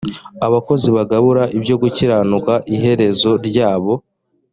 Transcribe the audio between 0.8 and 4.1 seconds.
bagabura ibyo gukiranuka iherezo ryabo